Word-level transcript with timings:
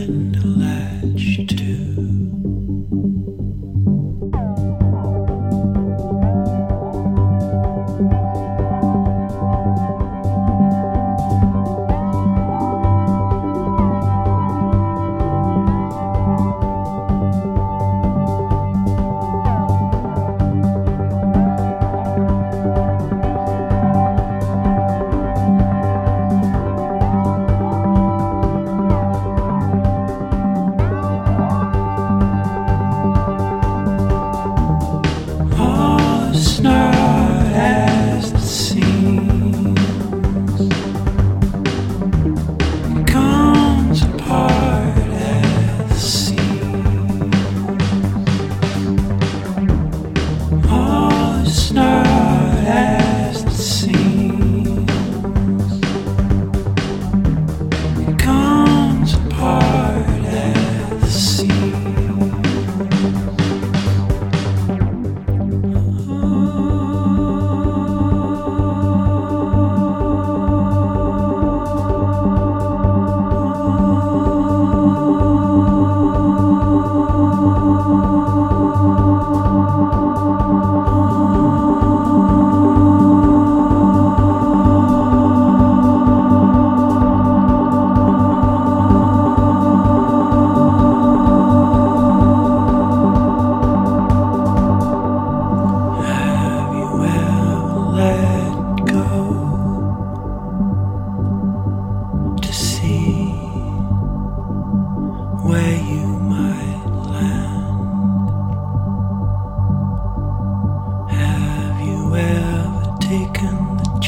nothing 0.00 0.32
to 0.32 0.46
latch. 0.46 1.29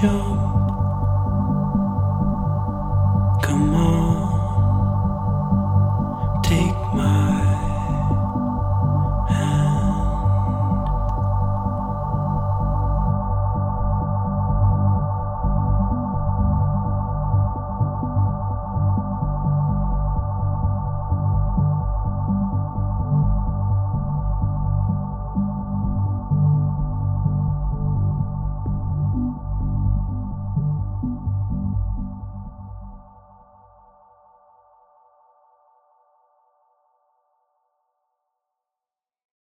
就 0.00 0.49